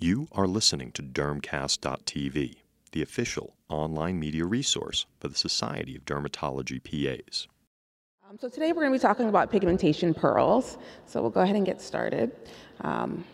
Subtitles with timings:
[0.00, 2.54] You are listening to Dermcast.tv,
[2.92, 7.48] the official online media resource for the Society of Dermatology PAs.
[8.30, 10.78] Um, so today we're going to be talking about pigmentation pearls.
[11.06, 12.30] So we'll go ahead and get started.
[12.82, 13.24] Um,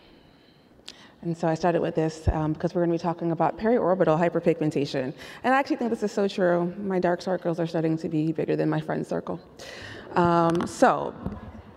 [1.21, 4.19] and so I started with this um, because we're going to be talking about periorbital
[4.19, 5.13] hyperpigmentation.
[5.43, 6.73] And I actually think this is so true.
[6.79, 9.39] My dark circles are starting to be bigger than my friend's circle.
[10.15, 11.13] Um, so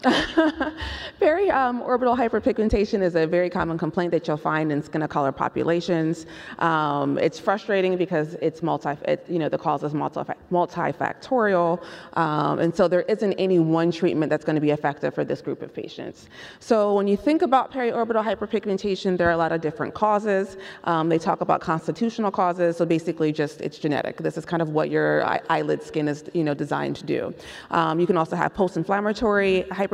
[1.18, 5.10] very um, orbital hyperpigmentation is a very common complaint that you'll find in skin of
[5.10, 6.26] color populations.
[6.60, 10.20] Um, it's frustrating because it's multi, it, you know, the cause is multi,
[10.52, 15.24] multifactorial, um, and so there isn't any one treatment that's going to be effective for
[15.24, 16.28] this group of patients.
[16.60, 20.56] So when you think about periorbital hyperpigmentation, there are a lot of different causes.
[20.84, 24.18] Um, they talk about constitutional causes, so basically just it's genetic.
[24.18, 27.34] This is kind of what your eyelid skin is, you know, designed to do.
[27.72, 29.87] Um, you can also have post-inflammatory hyperpigmentation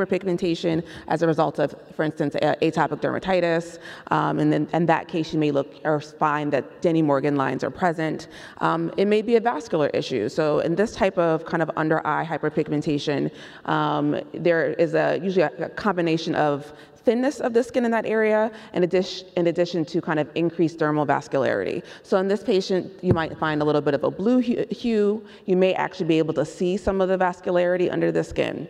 [1.07, 3.79] as a result of, for instance, atopic dermatitis.
[4.11, 7.63] Um, and then in that case, you may look or find that Dennie Morgan lines
[7.63, 8.27] are present.
[8.59, 10.29] Um, it may be a vascular issue.
[10.29, 13.31] So in this type of kind of under eye hyperpigmentation,
[13.65, 16.73] um, there is a usually a, a combination of
[17.05, 20.79] thinness of the skin in that area in addition, in addition to kind of increased
[20.79, 21.83] dermal vascularity.
[22.03, 25.25] So in this patient, you might find a little bit of a blue hue.
[25.45, 28.67] You may actually be able to see some of the vascularity under the skin.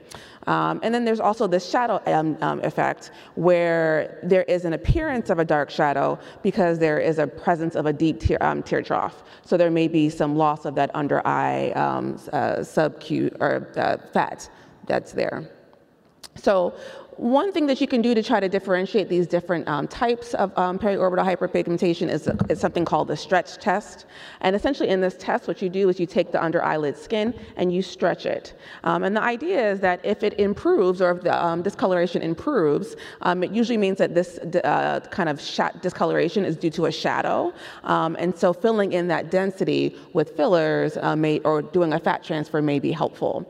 [0.48, 5.30] Um, and then there's also the shadow um, um, effect where there is an appearance
[5.30, 8.84] of a dark shadow because there is a presence of a deep tear, um, tear
[8.84, 9.24] trough.
[9.44, 12.64] So there may be some loss of that under eye um, uh,
[13.40, 14.50] or uh, fat
[14.86, 15.50] that's there.
[16.36, 16.76] So
[17.18, 20.58] one thing that you can do to try to differentiate these different um, types of
[20.58, 24.06] um, periorbital hyperpigmentation is, is, something called the stretch test.
[24.42, 27.34] And essentially in this test, what you do is you take the under eyelid skin
[27.56, 28.60] and you stretch it.
[28.84, 32.96] Um, and the idea is that if it improves or if the um, discoloration improves,
[33.22, 35.38] um, it usually means that this uh, kind of
[35.82, 37.54] discoloration is due to a shadow.
[37.84, 42.24] Um, and so filling in that density with fillers uh, may, or doing a fat
[42.24, 43.50] transfer may be helpful.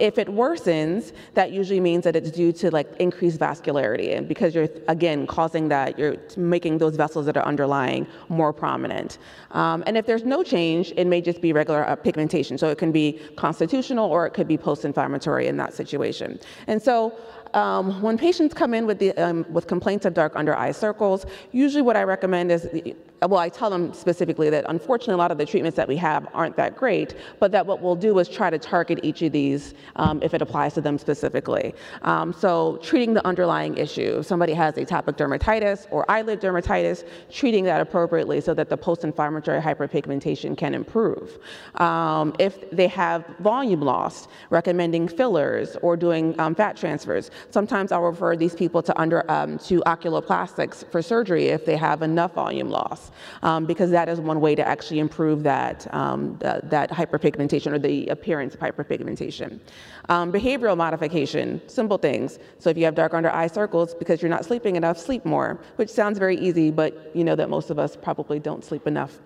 [0.00, 4.16] if it worsens, that usually means that it's due to like increased vascularity.
[4.16, 9.18] And because you're, again, causing that, you're making those vessels that are underlying more prominent.
[9.52, 12.58] Um, and if there's no change, it may just be regular uh, pigmentation.
[12.58, 16.38] So it can be constitutional or it could be post-inflammatory in that situation.
[16.66, 17.12] And so
[17.54, 21.26] um, when patients come in with, the, um, with complaints of dark under eye circles,
[21.52, 22.68] usually what I recommend is
[23.26, 26.28] well, I tell them specifically that unfortunately a lot of the treatments that we have
[26.34, 29.74] aren't that great, but that what we'll do is try to target each of these
[29.96, 31.74] um, if it applies to them specifically.
[32.02, 34.18] Um, so treating the underlying issue.
[34.20, 39.60] If somebody has atopic dermatitis or eyelid dermatitis, treating that appropriately so that the post-inflammatory
[39.60, 41.38] hyperpigmentation can improve.
[41.76, 47.30] Um, if they have volume loss, recommending fillers or doing um, fat transfers.
[47.50, 52.02] Sometimes I'll refer these people to, under, um, to oculoplastics for surgery if they have
[52.02, 53.10] enough volume loss
[53.42, 57.78] um, because that is one way to actually improve that, um, that, that hyperpigmentation or
[57.78, 59.60] the appearance of hyperpigmentation.
[60.08, 62.38] Um, behavioral modification, simple things.
[62.58, 65.58] So if you have dark under eye circles because you're not sleeping enough, sleep more,
[65.76, 69.18] which sounds very easy, but you know that most of us probably don't sleep enough.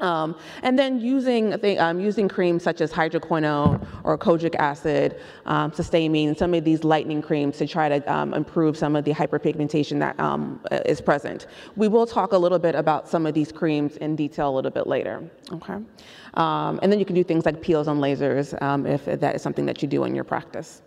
[0.00, 6.36] Um, and then using, um, using creams such as hydroquinone or kojic acid, um, cysteamine,
[6.36, 10.18] some of these lightening creams to try to um, improve some of the hyperpigmentation that
[10.18, 11.46] um, is present.
[11.76, 14.72] We will talk a little bit about some of these creams in detail a little
[14.72, 15.78] bit later, okay?
[16.34, 18.54] Um, and then you can do things like peels and lasers
[18.88, 20.82] if that is something that you do in your practice.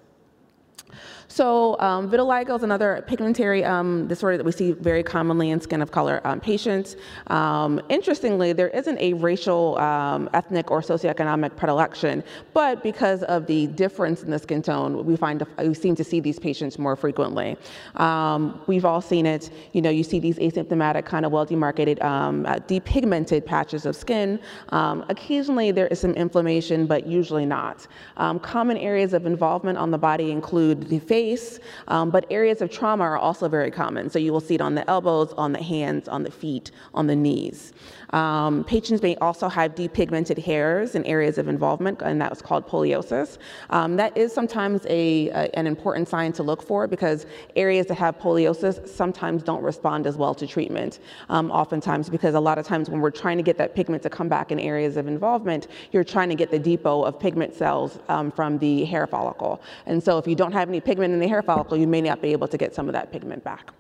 [1.28, 5.82] So um, vitiligo is another pigmentary um, disorder that we see very commonly in skin
[5.82, 6.96] of color um, patients.
[7.28, 13.68] Um, interestingly, there isn't a racial, um, ethnic, or socioeconomic predilection, but because of the
[13.68, 17.58] difference in the skin tone, we find we seem to see these patients more frequently.
[18.68, 19.50] We've all seen it.
[19.74, 24.40] You know, you see these asymptomatic, kind of well-demarcated, uh, depigmented patches of skin.
[24.72, 27.88] occasionally, there is some inflammation, but usually not.
[28.42, 31.46] common areas of involvement on the body include the face
[31.88, 34.04] um, but areas of trauma are also very common.
[34.10, 37.08] So you will see it on the elbows, on the hands, on the feet, on
[37.08, 37.74] the knees.
[38.12, 43.38] Um, patients may also have depigmented hairs in areas of involvement, and that's called poliosis.
[43.72, 47.26] Um, that is sometimes a, a, an important sign to look for because
[47.56, 51.00] areas that have poliosis sometimes don't respond as well to treatment.
[51.30, 54.10] Um, oftentimes, because a lot of times when we're trying to get that pigment to
[54.10, 58.00] come back in areas of involvement, you're trying to get the depot of pigment cells
[58.08, 59.62] um, from the hair follicle.
[59.86, 62.22] And so if you don't have any pigment in the hair follicle, you may not
[62.22, 63.72] be able to get some of that pigment back.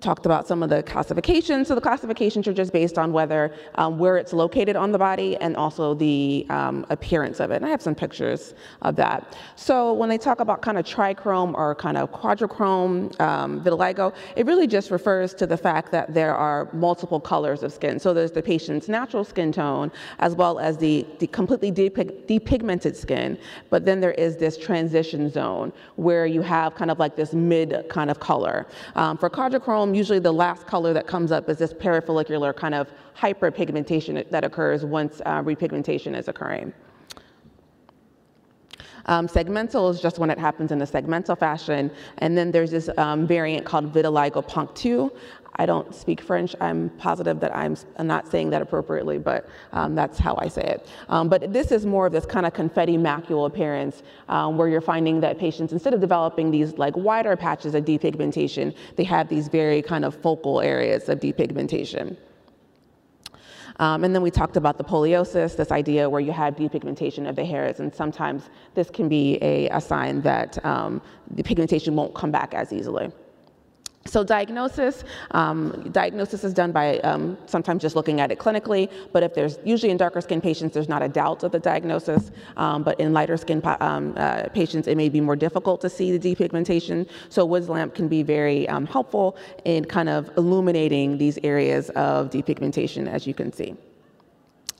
[0.00, 1.68] Talked about some of the classifications.
[1.68, 5.36] So the classifications are just based on whether um, where it's located on the body
[5.36, 7.56] and also the um, appearance of it.
[7.56, 9.36] And I have some pictures of that.
[9.56, 14.46] So when they talk about kind of trichrome or kind of quadrichrome um, vitiligo, it
[14.46, 18.00] really just refers to the fact that there are multiple colors of skin.
[18.00, 22.96] So there's the patient's natural skin tone as well as the, the completely depig depigmented
[22.96, 23.38] skin.
[23.70, 27.86] But then there is this transition zone where you have kind of like this mid
[27.88, 28.66] kind of color.
[28.96, 32.90] Um, for quadrichrome, usually the last color that comes up is this parafollicular kind of
[33.16, 36.72] hyperpigmentation that occurs once uh, repigmentation is occurring.
[39.06, 41.90] Um, segmental is just when it happens in a segmental fashion.
[42.18, 45.10] And then there's this um, variant called vitiligo ponctué.
[45.58, 46.54] I don't speak French.
[46.60, 50.88] I'm positive that I'm not saying that appropriately, but um, that's how I say it.
[51.08, 54.80] Um, but this is more of this kind of confetti macule appearance um, where you're
[54.80, 59.48] finding that patients, instead of developing these like wider patches of depigmentation, they have these
[59.48, 62.16] very kind of focal areas of depigmentation.
[63.80, 67.36] Um, and then we talked about the poliosis, this idea where you have depigmentation of
[67.36, 71.00] the hairs, and sometimes this can be a, a sign that um,
[71.30, 73.12] the pigmentation won't come back as easily.
[74.08, 79.22] So diagnosis, um, diagnosis is done by um, sometimes just looking at it clinically, but
[79.22, 82.82] if there's, usually in darker skin patients, there's not a doubt of the diagnosis, um,
[82.82, 86.34] but in lighter skin um, uh, patients, it may be more difficult to see the
[86.34, 87.06] depigmentation.
[87.28, 92.30] So Woods lamp can be very um, helpful in kind of illuminating these areas of
[92.30, 93.76] depigmentation, as you can see.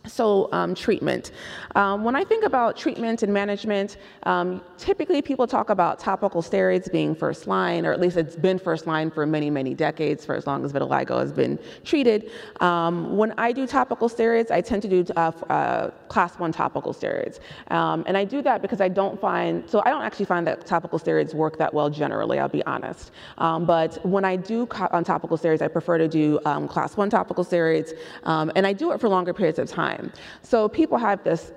[0.08, 1.32] So um, treatment.
[1.74, 6.90] Um, when I think about treatment and management, um, typically people talk about topical steroids
[6.90, 10.34] being first line, or at least it's been first line for many, many decades, for
[10.34, 12.30] as long as vitiligo has been treated.
[12.60, 16.92] Um, when I do topical steroids, I tend to do uh, uh, class one topical
[16.94, 17.38] steroids.
[17.70, 20.66] Um, and I do that because I don't find, so I don't actually find that
[20.66, 23.10] topical steroids work that well generally, I'll be honest.
[23.38, 26.38] Um, but when I do on topical steroids, I prefer to do
[26.68, 27.92] class one topical steroids,
[28.24, 30.12] and I do it for longer periods of time time.
[30.42, 31.52] So people have this,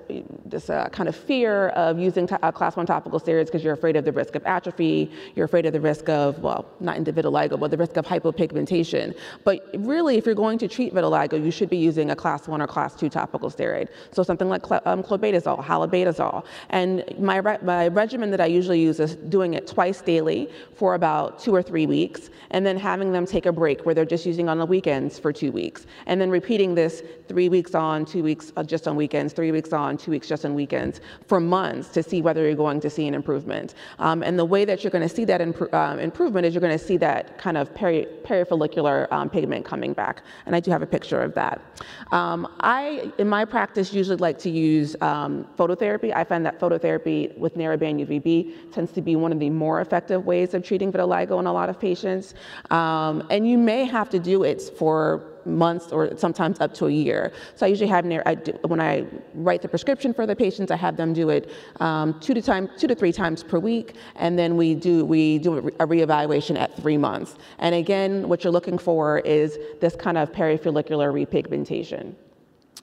[0.45, 3.95] this uh, kind of fear of using uh, class one topical steroids because you're afraid
[3.95, 7.59] of the risk of atrophy, you're afraid of the risk of, well, not into vitiligo,
[7.59, 9.15] but the risk of hypopigmentation.
[9.43, 12.61] But really, if you're going to treat vitiligo, you should be using a class one
[12.61, 13.89] or class two topical steroid.
[14.11, 16.45] So something like um, clobetasol, halobetasol.
[16.69, 20.95] And my, re my regimen that I usually use is doing it twice daily for
[20.95, 24.25] about two or three weeks, and then having them take a break where they're just
[24.25, 28.23] using on the weekends for two weeks, and then repeating this three weeks on, two
[28.23, 31.39] weeks weeks uh, just on weekends, three weeks on, two weeks just on weekends for
[31.39, 33.75] months to see whether you're going to see an improvement.
[33.99, 36.67] Um, and the way that you're going to see that impro um, improvement is you're
[36.67, 40.23] going to see that kind of peri perifollicular um, pigment coming back.
[40.45, 41.55] And I do have a picture of that.
[42.11, 46.09] Um, I, in my practice, usually like to use um, phototherapy.
[46.15, 50.25] I find that phototherapy with narrowband UVB tends to be one of the more effective
[50.25, 52.33] ways of treating vitiligo in a lot of patients.
[52.69, 56.91] Um, and you may have to do it for months or sometimes up to a
[56.91, 57.31] year.
[57.55, 60.71] So I usually have, near, I do, when I write the prescription for the patients,
[60.71, 63.95] I have them do it um, two, to time, two to three times per week,
[64.15, 67.35] and then we do, we do a reevaluation at three months.
[67.59, 72.15] And again, what you're looking for is this kind of perifollicular repigmentation.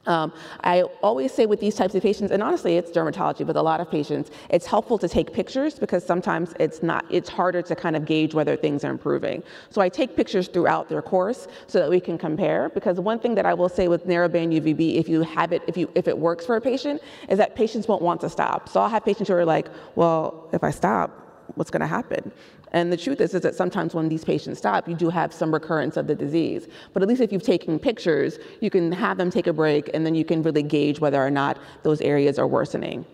[0.09, 0.33] Um,
[0.65, 3.81] I always say with these types of patients, and honestly, it's dermatology, but a lot
[3.81, 7.95] of patients, it's helpful to take pictures because sometimes it's not, it's harder to kind
[7.95, 9.43] of gauge whether things are improving.
[9.69, 12.71] So I take pictures throughout their course so that we can compare.
[12.71, 15.77] Because one thing that I will say with narrowband UVB, if you have it, if
[15.77, 18.69] you if it works for a patient, is that patients won't want to stop.
[18.71, 22.33] So I'll have patients who are like, well, if I stop, what's going to happen?
[22.73, 25.53] And the truth is, is that sometimes when these patients stop, you do have some
[25.53, 26.69] recurrence of the disease.
[26.93, 30.05] But at least if you've taken pictures, you can have them take a break and
[30.05, 33.07] then you can really gauge whether or not those areas are worsening.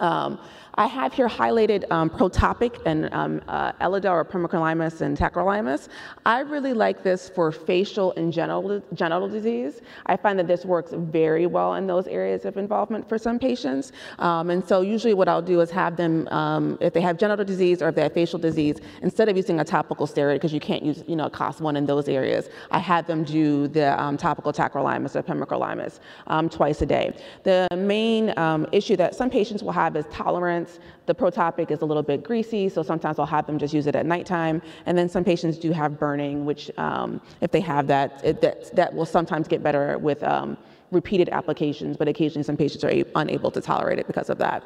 [0.00, 0.38] Um,
[0.74, 5.88] I have here highlighted um, protopic and um, uh, Elidel or pimecrolimus and tacrolimus.
[6.24, 9.82] I really like this for facial and genital, genital disease.
[10.06, 13.92] I find that this works very well in those areas of involvement for some patients.
[14.18, 17.44] Um, and so usually what I'll do is have them, um, if they have genital
[17.44, 20.60] disease or if they have facial disease, instead of using a topical steroid, because you
[20.60, 24.00] can't use you know, a class one in those areas, I have them do the
[24.02, 27.14] um, topical tacrolimus or pimecrolimus um, twice a day.
[27.42, 28.32] The main
[28.72, 30.61] issue that some patients will have is tolerance
[31.06, 33.96] the protopic is a little bit greasy, so sometimes I'll have them just use it
[33.96, 34.62] at nighttime.
[34.86, 38.74] And then some patients do have burning, which um, if they have that, it, that,
[38.76, 40.56] that will sometimes get better with um,
[40.90, 44.62] repeated applications, but occasionally some patients are unable to tolerate it because of that.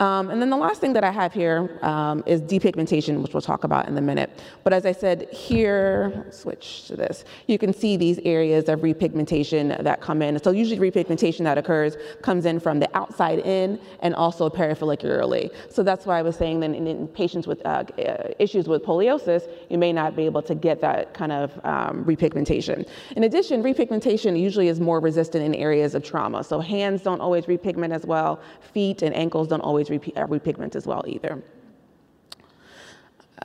[0.00, 3.40] Um, and then the last thing that I have here um, is depigmentation, which we'll
[3.40, 4.30] talk about in a minute.
[4.62, 9.82] But as I said, here, switch to this, you can see these areas of repigmentation
[9.82, 10.38] that come in.
[10.40, 15.52] So usually repigmentation that occurs comes in from the outside in and also perifollicularly.
[15.68, 18.84] So that's why I was saying that in, in patients with uh, uh, issues with
[18.84, 22.86] poliosis, you may not be able to get that kind of um, repigmentation.
[23.16, 26.44] In addition, repigmentation usually is more resistant in areas of trauma.
[26.44, 31.04] So hands don't always repigment as well, feet and ankles don't always repigment as well
[31.06, 31.42] either.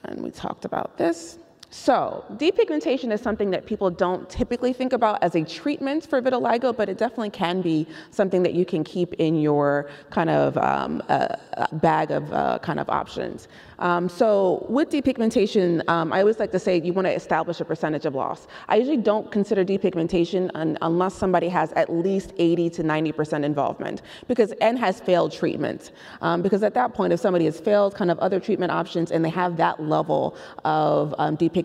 [0.03, 1.38] And we talked about this.
[1.73, 6.77] So depigmentation is something that people don't typically think about as a treatment for vitiligo,
[6.77, 11.01] but it definitely can be something that you can keep in your kind of um,
[11.09, 11.29] uh,
[11.71, 13.47] bag of uh, kind of options.
[13.79, 17.65] Um, so with depigmentation, um, I always like to say you want to establish a
[17.65, 18.47] percentage of loss.
[18.69, 24.03] I usually don't consider depigmentation un unless somebody has at least 80 to 90% involvement
[24.27, 25.91] because and has failed treatment.
[26.21, 29.25] Um, because at that point, if somebody has failed kind of other treatment options and
[29.25, 31.62] they have that level of um, depigmentation,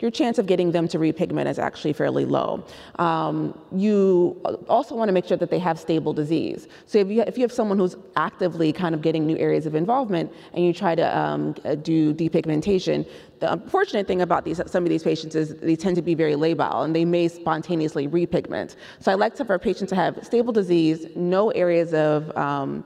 [0.00, 2.64] your chance of getting them to repigment is actually fairly low.
[2.98, 6.68] Um, you also want to make sure that they have stable disease.
[6.86, 9.74] So if you, if you have someone who's actively kind of getting new areas of
[9.74, 11.52] involvement and you try to um,
[11.82, 13.08] do depigmentation.
[13.40, 16.34] The unfortunate thing about these, some of these patients is they tend to be very
[16.34, 18.76] labile and they may spontaneously repigment.
[19.00, 22.84] So I like to, for patients to have stable disease, no areas of um,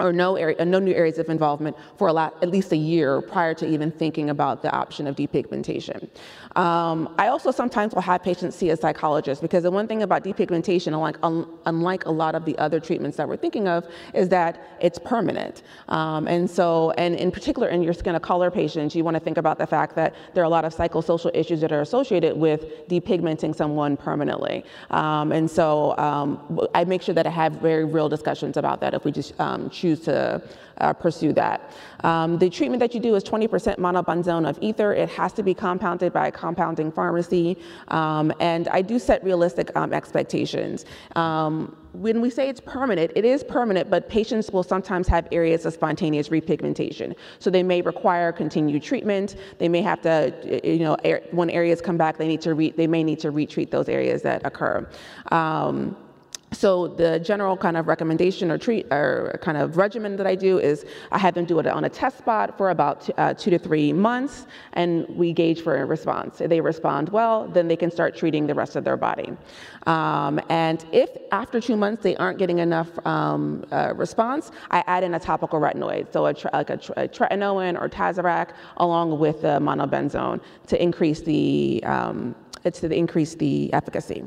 [0.00, 3.20] or no, area, no new areas of involvement for a lot, at least a year
[3.20, 6.08] prior to even thinking about the option of depigmentation.
[6.56, 10.24] Um, I also sometimes will have patients see a psychologist because the one thing about
[10.24, 14.28] depigmentation, unlike, un, unlike a lot of the other treatments that we're thinking of, is
[14.30, 15.62] that it's permanent.
[15.88, 19.20] Um, and so, and in particular in your skin of color patients, you want to
[19.20, 22.36] think about the fact that there are a lot of psychosocial issues that are associated
[22.36, 24.64] with depigmenting someone permanently.
[24.90, 28.94] Um, and so um, I make sure that I have very real discussions about that
[28.94, 30.42] if we just um, choose to
[30.80, 31.72] uh, pursue that.
[32.04, 34.94] Um, the treatment that you do is 20% monobenzone of ether.
[34.94, 37.58] It has to be compounded by a compounding pharmacy.
[37.88, 40.86] Um, and I do set realistic um, expectations.
[41.16, 45.66] Um, when we say it's permanent, it is permanent, but patients will sometimes have areas
[45.66, 47.14] of spontaneous repigmentation.
[47.40, 49.36] So they may require continued treatment.
[49.58, 50.32] They may have to,
[50.64, 50.96] you know,
[51.32, 54.22] when areas come back, they need to re- they may need to retreat those areas
[54.22, 54.88] that occur.
[56.52, 60.58] So the general kind of recommendation or treat or kind of regimen that I do
[60.58, 63.50] is I have them do it on a test spot for about two, uh, two
[63.50, 66.40] to three months, and we gauge for a response.
[66.40, 69.36] If they respond well, then they can start treating the rest of their body.
[69.86, 75.04] Um, and if after two months they aren't getting enough um, uh, response, I add
[75.04, 79.60] in a topical retinoid, so a, like a, a tretinoin or Tazorac along with the
[79.60, 84.24] monobenzone to increase the um, to increase the efficacy.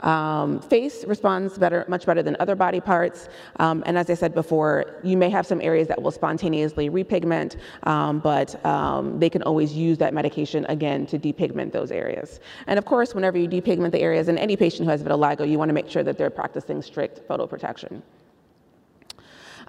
[0.00, 3.28] Um, face responds better, much better than other body parts.
[3.56, 7.56] Um, and as I said before, you may have some areas that will spontaneously repigment,
[7.84, 12.40] um, but um, they can always use that medication again to depigment those areas.
[12.66, 15.58] And of course, whenever you depigment the areas in any patient who has vitiligo, you
[15.58, 18.02] want to make sure that they're practicing strict photoprotection.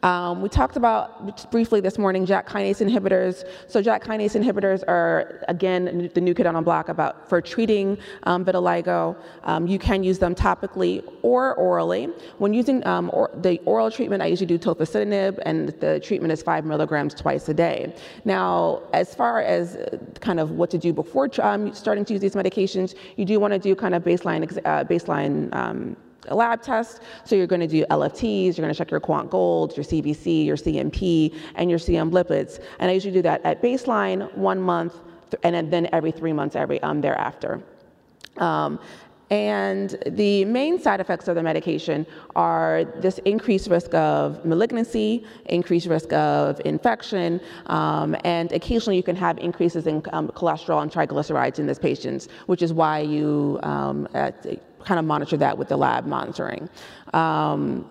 [0.03, 3.43] Um, we talked about briefly this morning JAK kinase inhibitors.
[3.67, 7.97] So JAK kinase inhibitors are again the new kid on the block about for treating
[8.23, 9.15] um, vitiligo.
[9.43, 12.05] Um, you can use them topically or orally.
[12.37, 16.43] When using um, or the oral treatment, I usually do tofacitinib, and the treatment is
[16.43, 17.95] five milligrams twice a day.
[18.25, 22.21] Now, as far as uh, kind of what to do before um, starting to use
[22.21, 25.97] these medications, you do want to do kind of baseline uh, baseline
[26.35, 27.01] lab test.
[27.25, 30.45] So you're going to do LFTs, you're going to check your quant gold, your CBC,
[30.45, 32.59] your CMP, and your CM lipids.
[32.79, 34.95] And I usually do that at baseline, one month,
[35.43, 37.61] and then every three months every um, thereafter.
[38.37, 38.79] Um,
[39.29, 42.05] and the main side effects of the medication
[42.35, 49.17] are this increased risk of malignancy, increased risk of infection, um, and occasionally you can
[49.17, 54.07] have increases in um, cholesterol and triglycerides in these patients, which is why you um,
[54.87, 56.69] kind of monitor that with the lab monitoring.
[57.13, 57.85] Um,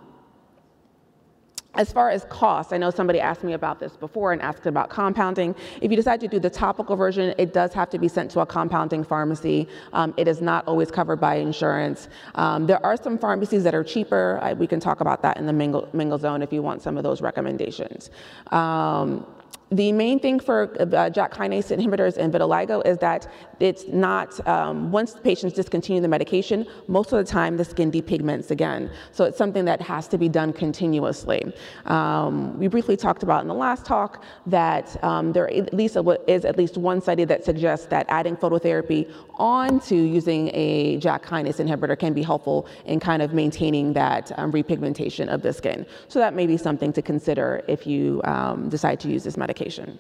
[1.75, 4.89] as far as cost, I know somebody asked me about this before and asked about
[4.89, 5.55] compounding.
[5.83, 8.41] If you decide to do the topical version, it does have to be sent to
[8.41, 9.69] a compounding pharmacy.
[9.93, 12.09] Um, it is not always covered by insurance.
[12.37, 14.39] Um, there are some pharmacies that are cheaper.
[14.41, 16.97] I, we can talk about that in the mingle, mingle zone if you want some
[16.97, 18.11] of those recommendations.
[18.53, 19.27] Um,
[19.73, 23.27] The main thing for uh, JAK kinase inhibitors and vitiligo is that
[23.59, 28.53] it's not, um, once patients discontinue the medication, most of the time the skin depigments
[28.53, 28.93] again.
[29.11, 31.53] So it's something that has to be done continuously.
[31.87, 35.97] Um, we briefly talked about in the last talk that um, there at least
[36.29, 41.67] is at least one study that suggests that adding phototherapy onto using a JAK kinase
[41.67, 45.85] inhibitor can be helpful in kind of maintaining that um, repigmentation of the skin.
[46.07, 49.56] So that may be something to consider if you um, decide to use this medication
[49.57, 49.99] medication.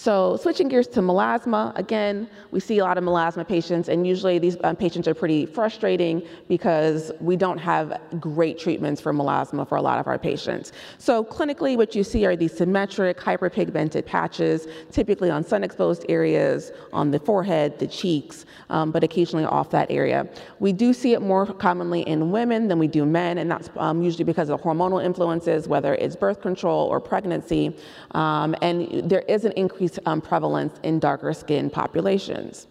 [0.00, 4.38] So switching gears to melasma, again, we see a lot of melasma patients, and usually
[4.38, 9.76] these um, patients are pretty frustrating because we don't have great treatments for melasma for
[9.76, 10.72] a lot of our patients.
[10.96, 17.10] So clinically, what you see are these symmetric, hyperpigmented patches, typically on sun-exposed areas, on
[17.10, 20.26] the forehead, the cheeks, um, but occasionally off that area.
[20.60, 24.00] We do see it more commonly in women than we do men, and that's um,
[24.00, 27.76] usually because of hormonal influences, whether it's birth control or pregnancy,
[28.12, 32.66] um, and there is an increase increased um, prevalence in darker skinned populations.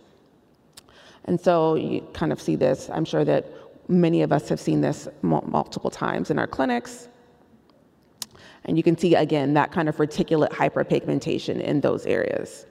[1.25, 2.89] And so you kind of see this.
[2.91, 3.45] I'm sure that
[3.87, 7.09] many of us have seen this multiple times in our clinics.
[8.65, 12.65] And you can see, again, that kind of reticulate hyperpigmentation in those areas.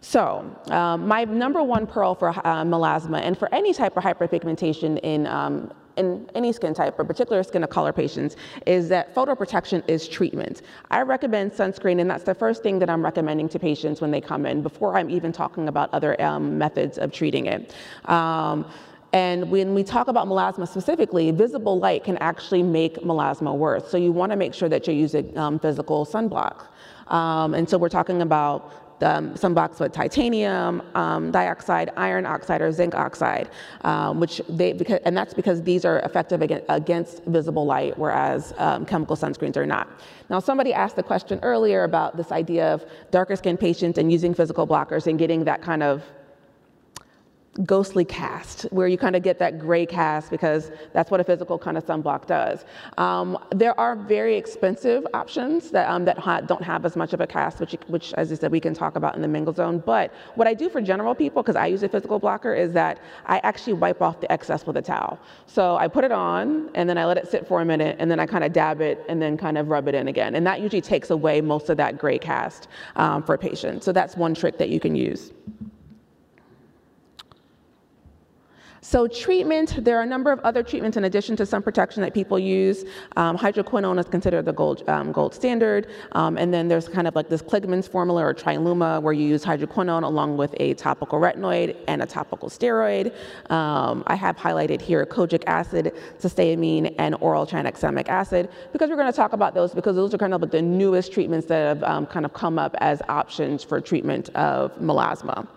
[0.00, 4.98] So, um, my number one pearl for uh, melasma and for any type of hyperpigmentation
[5.02, 8.36] in um, in any skin type, but particular skin of color patients,
[8.66, 10.62] is that photoprotection is treatment.
[10.90, 14.20] I recommend sunscreen, and that's the first thing that I'm recommending to patients when they
[14.20, 17.74] come in, before I'm even talking about other um, methods of treating it.
[18.06, 18.66] Um,
[19.12, 23.88] and when we talk about melasma specifically, visible light can actually make melasma worse.
[23.88, 26.66] So you want to make sure that you're using um, physical sunblock.
[27.06, 32.72] Um, and so we're talking about um, sunblocks with titanium um, dioxide, iron oxide, or
[32.72, 33.50] zinc oxide,
[33.82, 38.54] um, which they because, and that's because these are effective against, against visible light, whereas
[38.58, 39.88] um, chemical sunscreens are not.
[40.30, 44.34] Now, somebody asked the question earlier about this idea of darker skin patients and using
[44.34, 46.02] physical blockers and getting that kind of
[47.64, 51.58] ghostly cast, where you kind of get that gray cast because that's what a physical
[51.58, 52.64] kind of sunblock does.
[52.98, 57.20] Um, there are very expensive options that, um, that ha don't have as much of
[57.20, 59.78] a cast, which, which, as I said, we can talk about in the mingle zone.
[59.78, 63.00] But what I do for general people, because I use a physical blocker, is that
[63.26, 65.18] I actually wipe off the excess with a towel.
[65.46, 68.10] So I put it on, and then I let it sit for a minute, and
[68.10, 70.34] then I kind of dab it, and then kind of rub it in again.
[70.34, 73.84] And that usually takes away most of that gray cast um, for patients.
[73.84, 75.32] So that's one trick that you can use.
[78.86, 82.12] So treatment, there are a number of other treatments in addition to sun protection that
[82.12, 82.84] people use.
[83.16, 85.86] Um, hydroquinone is considered the gold, um, gold standard.
[86.12, 89.42] Um, and then there's kind of like this Kligman's formula or Triluma where you use
[89.42, 93.14] hydroquinone along with a topical retinoid and a topical steroid.
[93.50, 99.10] Um, I have highlighted here kojic acid, cysteamine, and oral tranexamic acid because we're going
[99.10, 101.82] to talk about those because those are kind of like the newest treatments that have
[101.84, 105.48] um, kind of come up as options for treatment of melasma.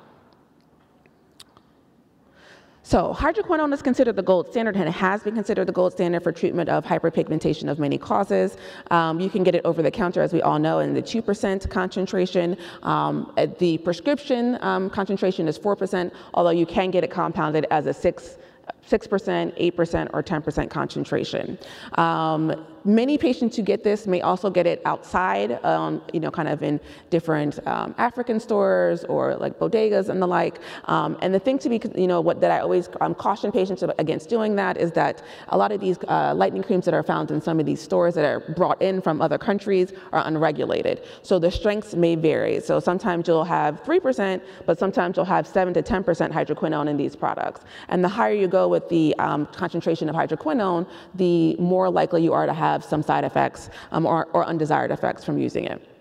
[2.88, 6.24] So hydroquinone is considered the gold standard and it has been considered the gold standard
[6.24, 8.55] for treatment of hyperpigmentation of many causes.
[8.92, 11.70] Um, you can get it over the counter, as we all know, in the 2%
[11.70, 12.55] concentration.
[12.83, 17.94] Um, the prescription um, concentration is 4%, although you can get it compounded as a
[17.94, 18.38] 6
[18.90, 21.58] 6%, 8%, or 10% concentration.
[21.96, 26.48] Um, Many patients who get this may also get it outside, um, you know, kind
[26.48, 30.60] of in different um, African stores or like bodegas and the like.
[30.86, 33.84] Um, and the thing to be, you know, what that I always um, caution patients
[34.00, 36.34] against doing that is that a lot of these uh,
[36.66, 39.38] creams that are found in some of these stores that are brought in from other
[39.38, 41.04] countries are unregulated.
[41.24, 42.62] So the strengths may vary.
[42.62, 47.18] So sometimes you'll have 3%, but sometimes you'll have 7 to 10% hydroquinone in these
[47.18, 47.66] products.
[47.90, 52.33] And the higher you go with the um, concentration of hydroquinone, the more likely you
[52.33, 55.97] are to have have some side effects um, or, or undesired effects from using it.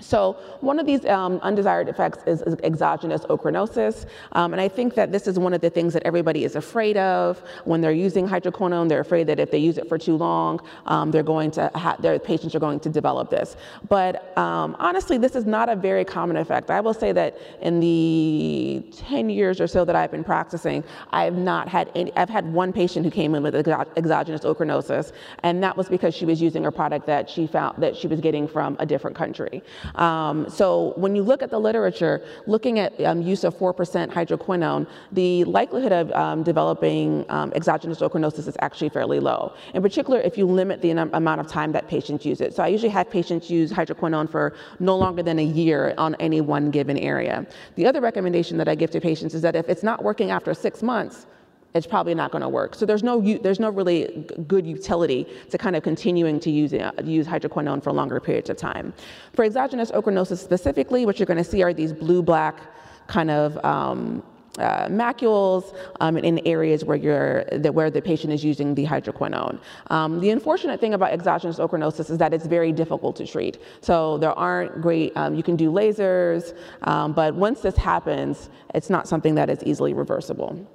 [0.00, 5.12] So one of these um, undesired effects is, exogenous ochronosis, um, and I think that
[5.12, 8.88] this is one of the things that everybody is afraid of when they're using hydroquinone.
[8.88, 11.96] They're afraid that if they use it for too long, um, they're going to ha-
[11.98, 13.56] their patients are going to develop this.
[13.88, 16.70] But um, honestly, this is not a very common effect.
[16.70, 21.24] I will say that in the 10 years or so that I've been practicing, I
[21.24, 22.14] have not had any.
[22.16, 26.24] I've had one patient who came in with exogenous ochronosis, and that was because she
[26.24, 29.62] was using a product that she found that she was getting from a different country.
[29.94, 34.86] Um, so when you look at the literature, looking at um, use of 4% hydroquinone,
[35.12, 39.54] the likelihood of um, developing um, exogenous ochronosis is actually fairly low.
[39.74, 42.54] In particular, if you limit the amount of time that patients use it.
[42.54, 46.40] So I usually have patients use hydroquinone for no longer than a year on any
[46.40, 47.46] one given area.
[47.76, 50.54] The other recommendation that I give to patients is that if it's not working after
[50.54, 51.26] six months,
[51.74, 52.74] it's probably not going to work.
[52.74, 56.92] So there's no there's no really good utility to kind of continuing to use uh,
[57.04, 58.92] use hydroquinone for longer periods of time.
[59.34, 62.60] For exogenous ochronosis specifically, what you're going to see are these blue-black
[63.06, 64.22] kind of um,
[64.58, 69.60] uh, macules um, in areas where you're where the patient is using the hydroquinone.
[69.88, 73.58] Um, the unfortunate thing about exogenous ochronosis is that it's very difficult to treat.
[73.82, 75.16] So there aren't great.
[75.16, 79.62] Um, you can do lasers, um, but once this happens, it's not something that is
[79.64, 80.66] easily reversible.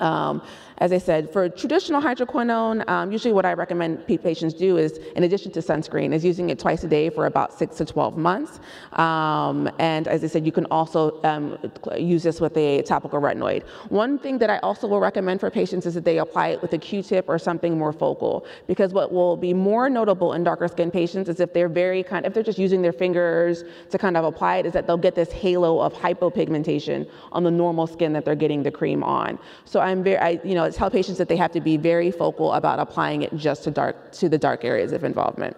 [0.00, 0.42] Um,
[0.78, 5.22] as I said, for traditional hydroquinone, um, usually what I recommend patients do is, in
[5.22, 8.58] addition to sunscreen, is using it twice a day for about six to 12 months.
[8.94, 11.56] Um, and as I said, you can also um,
[11.96, 13.62] use this with a topical retinoid.
[13.90, 16.72] One thing that I also will recommend for patients is that they apply it with
[16.72, 20.90] a Q-tip or something more focal, because what will be more notable in darker skin
[20.90, 24.24] patients is if they're very kind, if they're just using their fingers to kind of
[24.24, 28.24] apply it, is that they'll get this halo of hypopigmentation on the normal skin that
[28.24, 29.38] they're getting the cream on.
[29.64, 32.52] So I'm very, I, you know, tell patients that they have to be very focal
[32.52, 35.56] about applying it just to, dark, to the dark areas of involvement.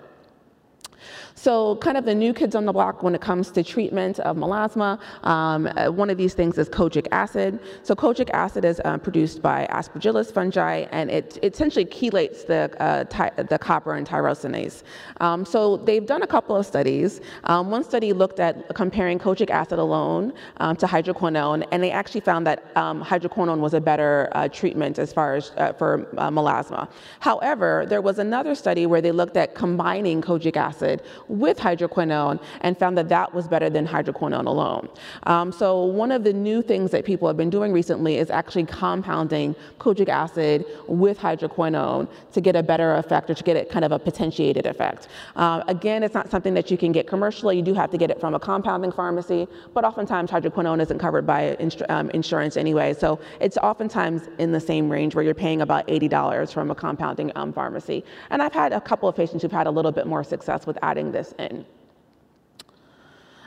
[1.35, 4.37] So kind of the new kids on the block when it comes to treatment of
[4.37, 7.59] melasma, um, uh, one of these things is kojic acid.
[7.83, 12.71] So kojic acid is uh, produced by aspergillus fungi, and it, it essentially chelates the,
[12.81, 14.83] uh, the copper and tyrosinase.
[15.21, 17.21] Um, so they've done a couple of studies.
[17.45, 22.21] Um, one study looked at comparing kojic acid alone um, to hydroquinone, and they actually
[22.21, 26.31] found that um, hydroquinone was a better uh, treatment as far as uh, for uh,
[26.31, 26.89] melasma.
[27.21, 30.94] However, there was another study where they looked at combining kojic acid
[31.29, 34.89] with hydroquinone and found that that was better than hydroquinone alone.
[35.25, 38.67] Um, so one of the new things that people have been doing recently is actually
[38.67, 43.85] compounding kojic acid with hydroquinone to get a better effect or to get it kind
[43.85, 45.09] of a potentiated effect.
[45.37, 47.57] Uh, again, it's not something that you can get commercially.
[47.57, 51.27] You do have to get it from a compounding pharmacy, but oftentimes hydroquinone isn't covered
[51.27, 51.57] by
[51.89, 52.95] um, insurance anyway.
[52.95, 57.33] So it's oftentimes in the same range where you're paying about $80 from a compounding
[57.35, 58.05] um, pharmacy.
[58.31, 60.79] And I've had a couple of patients who've had a little bit more success with
[60.85, 61.65] adding this in.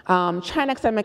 [0.08, 0.42] Um,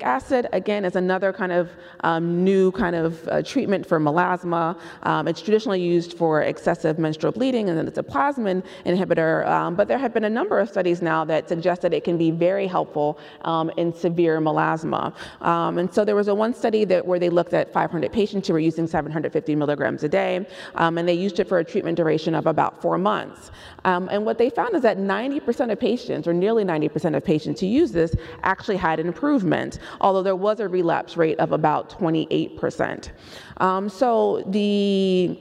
[0.02, 4.78] acid, again, is another kind of um, new kind of uh, treatment for melasma.
[5.02, 9.46] Um, it's traditionally used for excessive menstrual bleeding, and then it's a plasmin inhibitor.
[9.46, 12.16] Um, but there have been a number of studies now that suggest that it can
[12.16, 15.12] be very helpful um, in severe melasma.
[15.40, 18.48] Um, and so there was a one study that where they looked at 500 patients
[18.48, 22.34] who were using 750 milligrams a day, and they used it for a treatment duration
[22.34, 23.50] of about four months.
[23.84, 27.66] and what they found is that 90% of patients, or nearly 90% of patients who
[27.66, 33.10] use this, actually had had improvement, although there was a relapse rate of about 28%.
[33.58, 35.38] Um, so the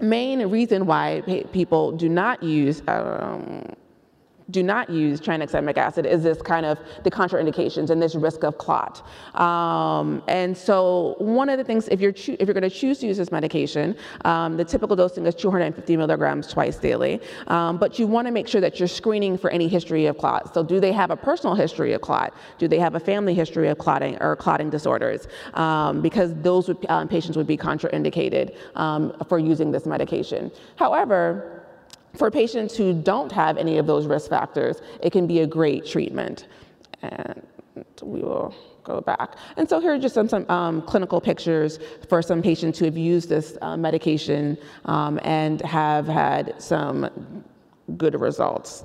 [0.00, 3.74] main reason why people do not use um,
[4.50, 8.56] do not use tranexamic acid is this kind of the contraindications and this risk of
[8.58, 9.06] clot.
[9.38, 13.18] Um, and so one of the things, if you're, if you're gonna choose to use
[13.18, 18.30] this medication, um, the typical dosing is 250 milligrams twice daily, um, but you wanna
[18.30, 20.54] make sure that you're screening for any history of clot.
[20.54, 22.32] So do they have a personal history of clot?
[22.58, 25.28] Do they have a family history of clotting or clotting disorders?
[25.54, 30.50] Um, because those would, um, patients would be contraindicated um, for using this medication.
[30.76, 31.57] However,
[32.18, 35.86] for patients who don't have any of those risk factors, it can be a great
[35.86, 36.46] treatment.
[37.02, 37.42] And
[38.02, 39.36] we will go back.
[39.56, 41.78] And so here are just some, some um, clinical pictures
[42.08, 47.44] for some patients who have used this uh, medication um, and have had some
[47.96, 48.84] good results.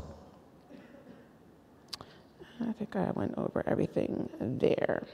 [2.61, 5.05] I think I went over everything there.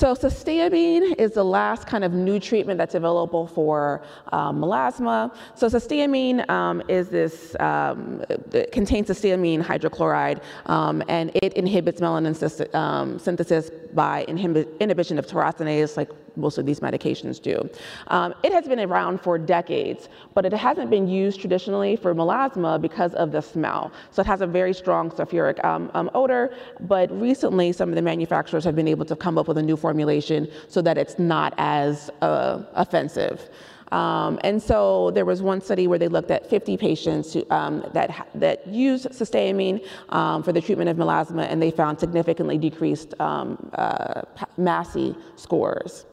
[0.00, 5.30] So cysteamine is the last kind of new treatment that's available for um, melasma.
[5.54, 12.74] So cysteamine um, is this, um, it contains cysteamine hydrochloride, um, and it inhibits melanin
[12.74, 17.68] um, synthesis by inhibi inhibition of tyrosinase, like most of these medications do.
[18.08, 22.80] Um, it has been around for decades, but it hasn't been used traditionally for melasma
[22.80, 23.92] because of the smell.
[24.10, 28.02] So it has a very strong sulfuric um, um, odor, but recently some of the
[28.02, 31.54] manufacturers have been able to come up with a new formulation so that it's not
[31.58, 33.50] as uh, offensive.
[33.92, 37.84] Um, and so there was one study where they looked at 50 patients who, um,
[37.92, 43.18] that, that used cysteamine um, for the treatment of melasma, and they found significantly decreased
[43.20, 44.22] um, uh,
[44.58, 46.06] MASI scores.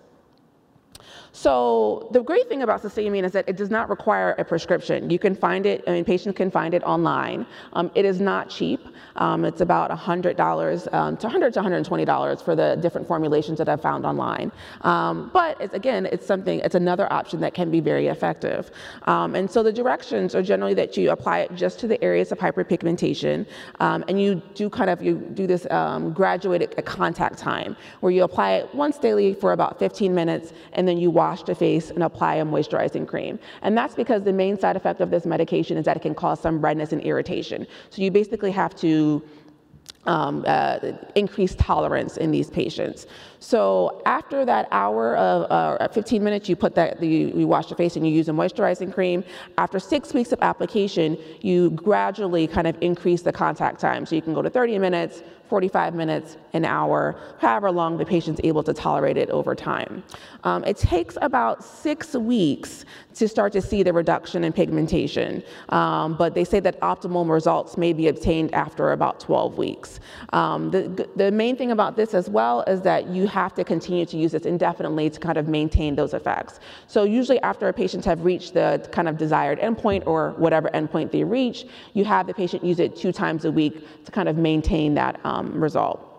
[1.37, 5.11] So the great thing about cysteamine is that it does not require a prescription.
[5.11, 7.45] You can find it, I mean, patients can find it online.
[7.73, 8.83] Um, it is not cheap.
[9.17, 13.83] Um, it's about $100 um, to 100 to $120 for the different formulations that I've
[13.83, 14.51] found online.
[14.81, 18.71] Um, but it's, again, it's something, it's another option that can be very effective.
[19.03, 22.31] Um, and so the directions are generally that you apply it just to the areas
[22.31, 23.45] of hyperpigmentation,
[23.79, 25.67] um, and you do kind of, you do this
[26.15, 30.97] graduated contact time where you apply it once daily for about 15 minutes, and then
[30.97, 33.39] you wash the face and apply a moisturizing cream.
[33.61, 36.39] And that's because the main side effect of this medication is that it can cause
[36.39, 37.67] some redness and irritation.
[37.89, 39.23] So you basically have to
[40.07, 40.79] um, uh,
[41.57, 43.07] tolerance in these patients.
[43.39, 47.77] So after that hour of uh, 15 minutes, you put that, you, you wash your
[47.77, 49.23] face and you use a moisturizing cream.
[49.57, 54.05] After six weeks of application, you gradually kind of increase the contact time.
[54.05, 58.41] So you can go to 30 minutes, 45 minutes, an hour, however long the patient's
[58.43, 60.03] able to tolerate it over time.
[60.43, 66.15] Um, it takes about six weeks to start to see the reduction in pigmentation, um,
[66.15, 69.99] but they say that optimal results may be obtained after about 12 weeks.
[70.33, 74.05] Um, the, the main thing about this as well is that you have to continue
[74.05, 76.59] to use this indefinitely to kind of maintain those effects.
[76.87, 81.11] So usually after a patient have reached the kind of desired endpoint or whatever endpoint
[81.11, 84.37] they reach, you have the patient use it two times a week to kind of
[84.37, 86.17] maintain that um, result.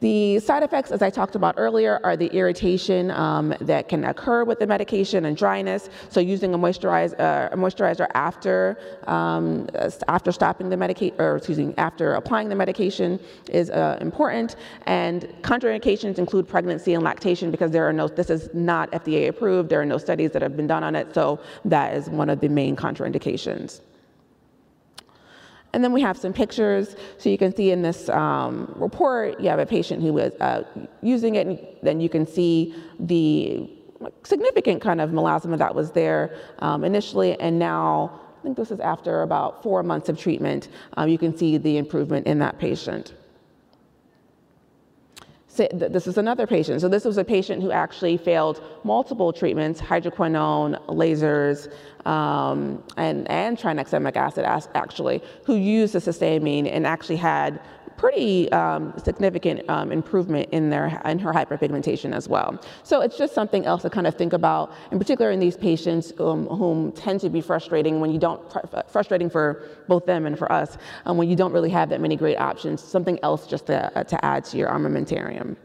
[0.00, 4.44] The side effects, as I talked about earlier, are the irritation um, that can occur
[4.44, 5.90] with the medication and dryness.
[6.08, 9.68] So using a, moisturizer, uh, a moisturizer after um,
[10.08, 13.20] after stopping the medication, or excuse me, after applying the medication
[13.50, 14.56] is uh, important.
[14.86, 18.08] And contraindications include pregnancy and lactation because there are no.
[18.08, 19.68] This is not FDA approved.
[19.68, 21.14] There are no studies that have been done on it.
[21.14, 23.80] So that is one of the main contraindications.
[25.72, 26.96] And then we have some pictures.
[27.18, 30.64] So you can see in this um, report, you have a patient who was uh,
[31.02, 33.70] using it, and then you can see the
[34.24, 38.80] significant kind of melasma that was there um, initially, and now, I think this is
[38.80, 43.14] after about four months of treatment, um, you can see the improvement in that patient
[45.68, 46.80] this is another patient.
[46.80, 51.70] So this was a patient who actually failed multiple treatments, hydroquinone, lasers,
[52.06, 54.44] um, and, and tranexamic acid
[54.74, 57.60] actually, who used the cysteamine and actually had
[58.00, 62.58] pretty um, significant um, improvement in their in her hyperpigmentation as well.
[62.82, 66.12] So it's just something else to kind of think about, in particular in these patients
[66.18, 68.40] um, whom tend to be frustrating when you don't
[68.88, 69.44] frustrating for
[69.86, 72.82] both them and for us um, when you don't really have that many great options.
[72.82, 75.56] Something else just to, uh, to add to your armamentarium,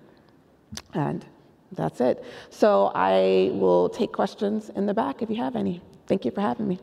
[0.94, 1.26] and.
[1.72, 2.24] That's it.
[2.52, 5.82] So I will take questions in the back if you have any.
[6.08, 6.80] Thank you for having me.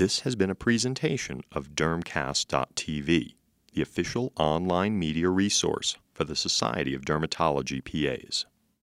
[0.00, 3.34] This has been a presentation of Dermcast.tv,
[3.74, 8.46] the official online media resource for the Society of Dermatology PAs.